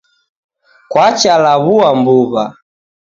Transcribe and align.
Kwacha 0.91 1.33
law'ua 1.45 1.89
mbuw'a. 1.97 2.43